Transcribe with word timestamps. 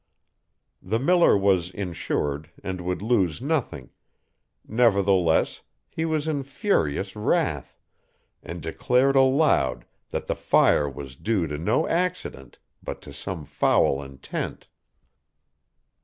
The 0.81 0.97
miller 0.97 1.37
was 1.37 1.69
insured, 1.69 2.49
and 2.63 2.81
would 2.81 3.03
lose 3.03 3.39
nothing: 3.39 3.91
nevertheless, 4.67 5.61
he 5.91 6.05
was 6.05 6.27
in 6.27 6.41
furious 6.41 7.15
wrath, 7.15 7.77
and 8.41 8.63
declared 8.63 9.15
aloud 9.15 9.85
that 10.09 10.25
the 10.25 10.35
fire 10.35 10.89
was 10.89 11.15
due 11.15 11.45
to 11.45 11.59
no 11.59 11.87
accident, 11.87 12.57
but 12.81 12.99
to 13.03 13.13
some 13.13 13.45
foul 13.45 14.01
intent. 14.01 14.69